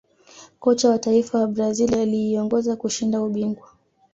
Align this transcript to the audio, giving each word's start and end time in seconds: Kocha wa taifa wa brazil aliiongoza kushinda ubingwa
Kocha 0.59 0.89
wa 0.89 0.99
taifa 0.99 1.39
wa 1.39 1.47
brazil 1.47 1.95
aliiongoza 1.95 2.75
kushinda 2.75 3.21
ubingwa 3.23 3.67